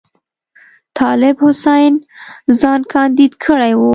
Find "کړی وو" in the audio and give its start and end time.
3.45-3.89